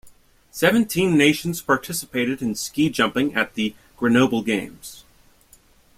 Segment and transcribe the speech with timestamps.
[0.49, 5.03] Seventeen nations participated in ski jumping at the Grenoble Games.